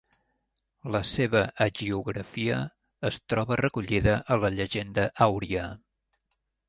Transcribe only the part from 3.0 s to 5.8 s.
es troba recollida a la Llegenda àuria.